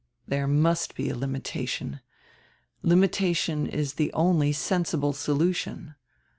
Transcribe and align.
"There 0.27 0.47
must 0.47 0.95
be 0.95 1.09
a 1.11 1.15
limitation; 1.15 1.99
limitation 2.81 3.67
is 3.67 3.93
die 3.93 4.09
only 4.15 4.51
sensible 4.51 5.13
solution. 5.13 5.93